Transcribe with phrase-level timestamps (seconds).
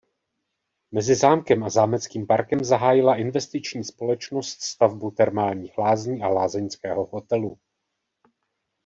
[0.91, 7.59] Mezi zámkem a zámeckým parkem zahájila investiční společnost stavbu termálních lázní a lázeňského hotelu.